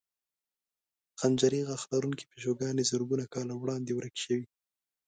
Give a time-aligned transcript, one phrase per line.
[1.19, 4.45] خنجري غاښ لرونکې پیشوګانې زرګونو کاله وړاندې ورکې شوې.